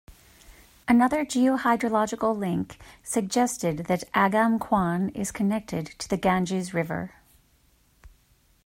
[0.87, 7.13] Another geo-hydrological link suggested that Agam Kuan is connected to the Ganges river.